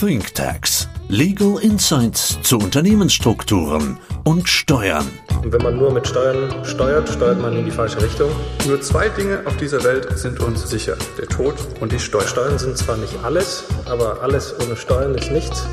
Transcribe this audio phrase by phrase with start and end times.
[0.00, 0.88] ThinkTax.
[1.08, 5.08] Legal Insights zu Unternehmensstrukturen und Steuern.
[5.42, 8.30] Und wenn man nur mit Steuern steuert, steuert man in die falsche Richtung.
[8.68, 12.28] Nur zwei Dinge auf dieser Welt sind uns sicher: der Tod und die Steuern.
[12.28, 15.66] Steuern sind zwar nicht alles, aber alles ohne Steuern ist nichts.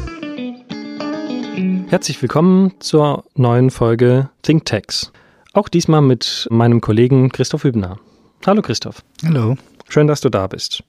[1.89, 5.11] Herzlich willkommen zur neuen Folge ThinkTax.
[5.53, 7.99] Auch diesmal mit meinem Kollegen Christoph Hübner.
[8.43, 9.03] Hallo Christoph.
[9.23, 9.55] Hallo.
[9.87, 10.83] Schön, dass du da bist.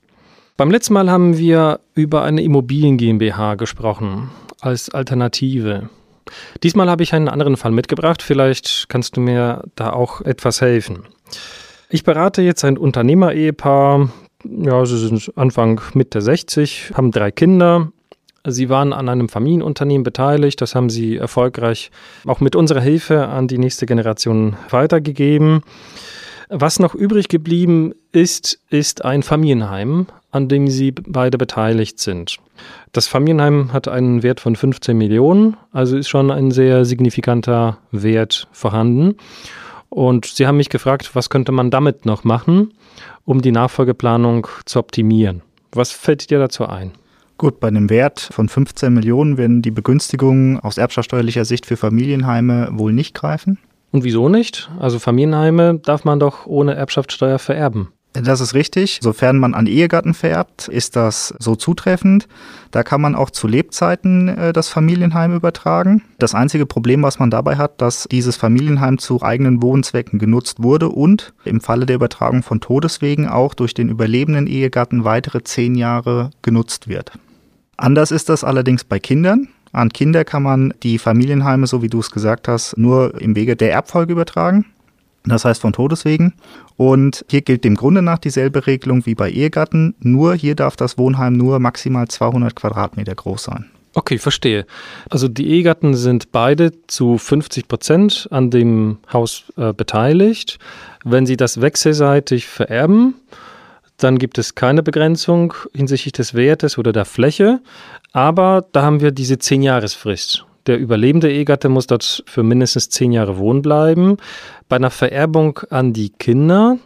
[0.57, 5.87] Beim letzten Mal haben wir über eine Immobilien GmbH gesprochen als Alternative.
[6.63, 8.23] Diesmal habe ich einen anderen Fall mitgebracht.
[8.23, 11.03] Vielleicht kannst du mir da auch etwas helfen.
[11.91, 14.09] Ich berate jetzt ein Unternehmer-Ehepaar.
[14.45, 17.91] Ja, sie sind Anfang Mitte 60, haben drei Kinder.
[18.43, 20.59] Sie waren an einem Familienunternehmen beteiligt.
[20.59, 21.91] Das haben sie erfolgreich
[22.25, 25.61] auch mit unserer Hilfe an die nächste Generation weitergegeben.
[26.49, 32.37] Was noch übrig geblieben ist, ist ein Familienheim, an dem sie beide beteiligt sind.
[32.93, 38.47] Das Familienheim hat einen Wert von 15 Millionen, also ist schon ein sehr signifikanter Wert
[38.51, 39.15] vorhanden.
[39.89, 42.73] Und sie haben mich gefragt, was könnte man damit noch machen,
[43.25, 45.41] um die Nachfolgeplanung zu optimieren.
[45.73, 46.93] Was fällt dir dazu ein?
[47.37, 52.69] Gut, bei einem Wert von 15 Millionen werden die Begünstigungen aus erbschaftssteuerlicher Sicht für Familienheime
[52.71, 53.59] wohl nicht greifen.
[53.91, 54.69] Und wieso nicht?
[54.79, 57.89] Also Familienheime darf man doch ohne Erbschaftssteuer vererben.
[58.23, 58.99] Das ist richtig.
[59.01, 62.27] Sofern man an Ehegatten vererbt, ist das so zutreffend.
[62.71, 66.03] Da kann man auch zu Lebzeiten äh, das Familienheim übertragen.
[66.17, 70.89] Das einzige Problem, was man dabei hat, dass dieses Familienheim zu eigenen Wohnzwecken genutzt wurde
[70.89, 76.31] und im Falle der Übertragung von Todeswegen auch durch den überlebenden Ehegatten weitere zehn Jahre
[76.41, 77.11] genutzt wird.
[77.75, 79.49] Anders ist das allerdings bei Kindern.
[79.71, 83.55] An Kinder kann man die Familienheime, so wie du es gesagt hast, nur im Wege
[83.55, 84.65] der Erbfolge übertragen.
[85.25, 86.33] Das heißt von Todeswegen.
[86.77, 89.95] Und hier gilt dem Grunde nach dieselbe Regelung wie bei Ehegatten.
[89.99, 93.65] Nur hier darf das Wohnheim nur maximal 200 Quadratmeter groß sein.
[93.93, 94.65] Okay, verstehe.
[95.09, 100.59] Also die Ehegatten sind beide zu 50 Prozent an dem Haus äh, beteiligt.
[101.03, 103.15] Wenn sie das wechselseitig vererben,
[103.97, 107.59] dann gibt es keine Begrenzung hinsichtlich des Wertes oder der Fläche.
[108.17, 110.43] Aber da haben wir diese 10-Jahresfrist.
[110.65, 114.17] Der überlebende Ehegatte muss dort für mindestens 10 Jahre wohnen bleiben.
[114.67, 116.79] Bei einer Vererbung an die Kinder,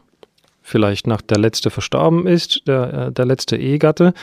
[0.62, 4.14] vielleicht nach der letzte verstorben ist, der, äh, der letzte Ehegatte,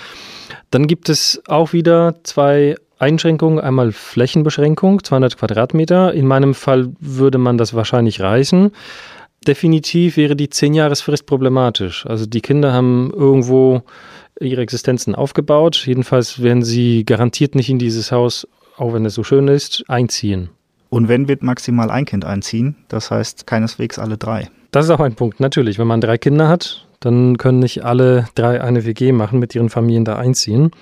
[0.70, 3.58] dann gibt es auch wieder zwei Einschränkungen.
[3.58, 6.12] Einmal Flächenbeschränkung, 200 Quadratmeter.
[6.12, 8.70] In meinem Fall würde man das wahrscheinlich reißen.
[9.48, 12.04] Definitiv wäre die 10-Jahresfrist problematisch.
[12.04, 13.80] Also die Kinder haben irgendwo
[14.38, 15.84] ihre Existenzen aufgebaut.
[15.86, 20.50] Jedenfalls werden sie garantiert nicht in dieses Haus, auch wenn es so schön ist, einziehen.
[20.90, 24.50] Und wenn wird maximal ein Kind einziehen, das heißt keineswegs alle drei.
[24.70, 25.78] Das ist auch ein Punkt, natürlich.
[25.78, 29.70] Wenn man drei Kinder hat, dann können nicht alle drei eine WG machen, mit ihren
[29.70, 30.72] Familien da einziehen.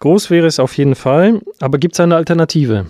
[0.00, 2.84] Groß wäre es auf jeden Fall, aber gibt es eine Alternative?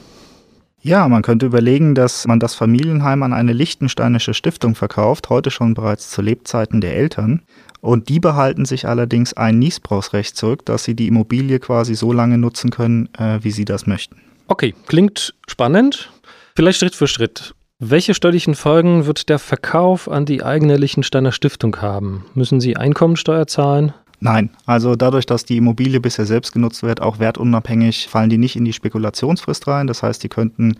[0.83, 5.75] Ja, man könnte überlegen, dass man das Familienheim an eine lichtensteinische Stiftung verkauft, heute schon
[5.75, 7.43] bereits zu Lebzeiten der Eltern.
[7.83, 12.39] Und die behalten sich allerdings ein Niesbrauchsrecht zurück, dass sie die Immobilie quasi so lange
[12.39, 14.17] nutzen können, äh, wie sie das möchten.
[14.49, 16.11] Okay, klingt spannend.
[16.57, 17.55] Vielleicht Schritt für Schritt.
[17.79, 22.27] Welche steuerlichen Folgen wird der Verkauf an die eigene Liechtensteiner Stiftung haben?
[22.35, 23.95] Müssen Sie Einkommensteuer zahlen?
[24.21, 28.55] Nein, also dadurch, dass die Immobilie bisher selbst genutzt wird, auch wertunabhängig, fallen die nicht
[28.55, 29.87] in die Spekulationsfrist rein.
[29.87, 30.77] Das heißt, die könnten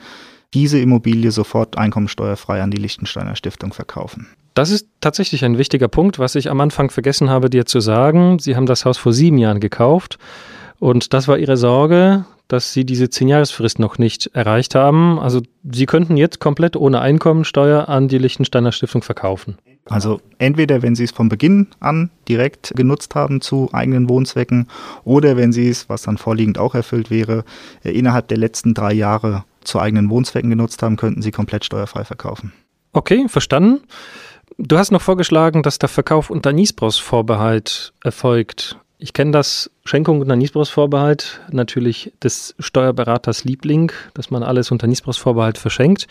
[0.53, 4.29] diese Immobilie sofort einkommensteuerfrei an die Liechtensteiner Stiftung verkaufen.
[4.55, 8.39] Das ist tatsächlich ein wichtiger Punkt, was ich am Anfang vergessen habe, dir zu sagen.
[8.39, 10.19] Sie haben das Haus vor sieben Jahren gekauft
[10.79, 15.19] und das war Ihre Sorge, dass Sie diese Zehn-Jahresfrist noch nicht erreicht haben.
[15.21, 15.41] Also
[15.71, 19.57] Sie könnten jetzt komplett ohne Einkommensteuer an die Liechtensteiner Stiftung verkaufen.
[19.87, 24.69] Also entweder, wenn Sie es von Beginn an direkt genutzt haben zu eigenen Wohnzwecken
[25.05, 27.45] oder wenn Sie es, was dann vorliegend auch erfüllt wäre,
[27.83, 32.05] äh, innerhalb der letzten drei Jahre zu eigenen Wohnzwecken genutzt haben, könnten Sie komplett steuerfrei
[32.05, 32.53] verkaufen.
[32.93, 33.81] Okay, verstanden.
[34.59, 38.79] Du hast noch vorgeschlagen, dass der Verkauf unter Niesbrauchsvorbehalt erfolgt.
[39.03, 45.57] Ich kenne das Schenkung unter Niesbrauchsvorbehalt natürlich des Steuerberaters Liebling, dass man alles unter Niesbrauchsvorbehalt
[45.57, 46.07] verschenkt.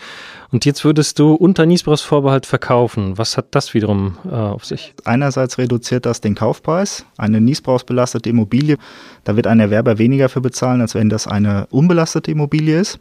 [0.51, 3.19] Und jetzt würdest du unter Niesbrauchsvorbehalt verkaufen.
[3.19, 4.95] Was hat das wiederum äh, auf sich?
[5.05, 7.05] Einerseits reduziert das den Kaufpreis.
[7.15, 8.77] Eine niesbrauchsbelastete Immobilie,
[9.23, 12.99] da wird ein Erwerber weniger für bezahlen, als wenn das eine unbelastete Immobilie ist.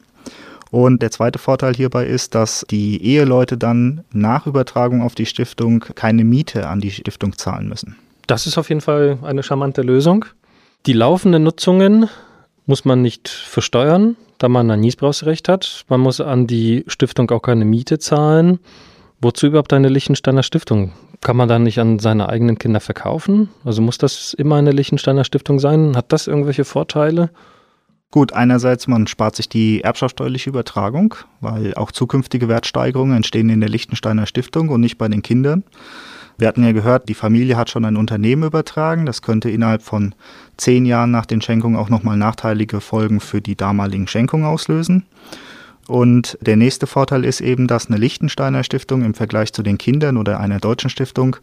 [0.71, 5.81] Und der zweite Vorteil hierbei ist, dass die Eheleute dann nach Übertragung auf die Stiftung
[5.95, 7.97] keine Miete an die Stiftung zahlen müssen.
[8.29, 10.27] Das ist auf jeden Fall eine charmante Lösung.
[10.85, 12.09] Die laufenden Nutzungen
[12.67, 15.87] muss man nicht versteuern, da man ein Niesbrauchsrecht hat.
[15.89, 18.61] Man muss an die Stiftung auch keine Miete zahlen.
[19.23, 20.93] Wozu überhaupt eine Liechtensteiner Stiftung?
[21.23, 23.49] Kann man dann nicht an seine eigenen Kinder verkaufen?
[23.65, 25.97] Also muss das immer eine Liechtensteiner Stiftung sein?
[25.97, 27.31] Hat das irgendwelche Vorteile?
[28.11, 33.71] Gut, einerseits man spart sich die erbschaftssteuerliche Übertragung, weil auch zukünftige Wertsteigerungen entstehen in der
[33.71, 35.65] Liechtensteiner Stiftung und nicht bei den Kindern.
[36.39, 39.07] Wir hatten ja gehört, die Familie hat schon ein Unternehmen übertragen.
[39.07, 40.15] Das könnte innerhalb von
[40.57, 45.05] zehn Jahren nach den Schenkungen auch nochmal nachteilige Folgen für die damaligen Schenkungen auslösen.
[45.89, 50.17] Und der nächste Vorteil ist eben, dass eine Liechtensteiner Stiftung im Vergleich zu den Kindern
[50.19, 51.37] oder einer deutschen Stiftung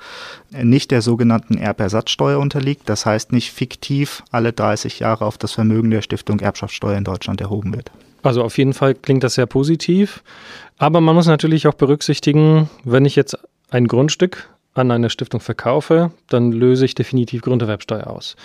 [0.52, 2.88] nicht der sogenannten Erbersatzsteuer unterliegt.
[2.88, 7.42] Das heißt nicht fiktiv alle 30 Jahre auf das Vermögen der Stiftung Erbschaftssteuer in Deutschland
[7.42, 7.92] erhoben wird.
[8.22, 10.24] Also auf jeden Fall klingt das sehr positiv.
[10.78, 13.38] Aber man muss natürlich auch berücksichtigen, wenn ich jetzt
[13.72, 18.36] ein Grundstück an eine Stiftung verkaufe, dann löse ich definitiv Grunderwerbsteuer aus.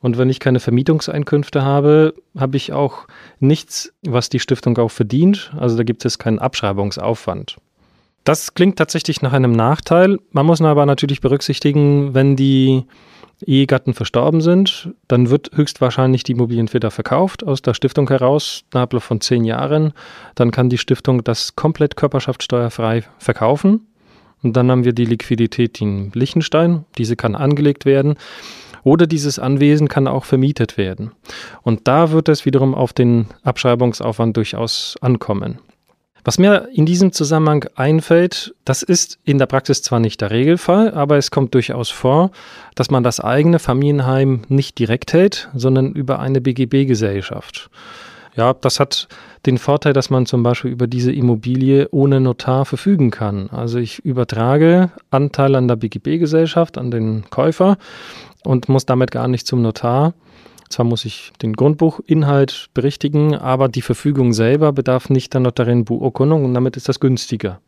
[0.00, 3.06] Und wenn ich keine Vermietungseinkünfte habe, habe ich auch
[3.38, 5.52] nichts, was die Stiftung auch verdient.
[5.56, 7.56] Also da gibt es keinen Abschreibungsaufwand.
[8.24, 10.18] Das klingt tatsächlich nach einem Nachteil.
[10.30, 12.84] Man muss aber natürlich berücksichtigen, wenn die
[13.46, 19.00] Ehegatten verstorben sind, dann wird höchstwahrscheinlich die Immobilie entweder verkauft aus der Stiftung heraus, innerhalb
[19.02, 19.92] von zehn Jahren.
[20.34, 23.86] Dann kann die Stiftung das komplett körperschaftssteuerfrei verkaufen.
[24.42, 26.84] Und dann haben wir die Liquidität in Liechtenstein.
[26.98, 28.16] Diese kann angelegt werden.
[28.84, 31.12] Oder dieses Anwesen kann auch vermietet werden.
[31.62, 35.58] Und da wird es wiederum auf den Abschreibungsaufwand durchaus ankommen.
[36.24, 40.92] Was mir in diesem Zusammenhang einfällt, das ist in der Praxis zwar nicht der Regelfall,
[40.94, 42.30] aber es kommt durchaus vor,
[42.76, 47.70] dass man das eigene Familienheim nicht direkt hält, sondern über eine BGB-Gesellschaft.
[48.34, 49.08] Ja, das hat
[49.44, 53.50] den Vorteil, dass man zum Beispiel über diese Immobilie ohne Notar verfügen kann.
[53.50, 57.76] Also ich übertrage Anteil an der BGB-Gesellschaft, an den Käufer
[58.44, 60.14] und muss damit gar nicht zum Notar.
[60.70, 66.46] Zwar muss ich den Grundbuchinhalt berichtigen, aber die Verfügung selber bedarf nicht der notariellen Beurkundung
[66.46, 67.60] und damit ist das günstiger.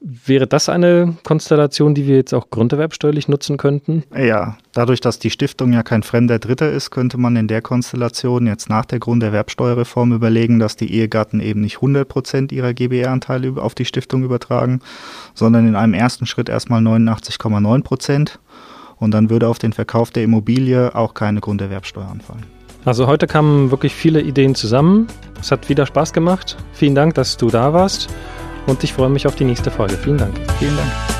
[0.00, 4.04] Wäre das eine Konstellation, die wir jetzt auch grunderwerbsteuerlich nutzen könnten?
[4.16, 8.46] Ja, dadurch, dass die Stiftung ja kein fremder Dritter ist, könnte man in der Konstellation
[8.46, 13.74] jetzt nach der Grunderwerbsteuerreform überlegen, dass die Ehegatten eben nicht 100 Prozent ihrer GBR-Anteile auf
[13.74, 14.80] die Stiftung übertragen,
[15.34, 18.38] sondern in einem ersten Schritt erstmal 89,9 Prozent.
[18.98, 22.44] Und dann würde auf den Verkauf der Immobilie auch keine Grunderwerbsteuer anfallen.
[22.84, 25.08] Also heute kamen wirklich viele Ideen zusammen.
[25.40, 26.56] Es hat wieder Spaß gemacht.
[26.72, 28.08] Vielen Dank, dass du da warst
[28.68, 29.96] und ich freue mich auf die nächste Folge.
[29.96, 30.34] Vielen Dank.
[30.58, 31.17] Vielen Dank.